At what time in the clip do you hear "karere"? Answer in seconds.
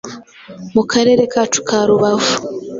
0.91-1.23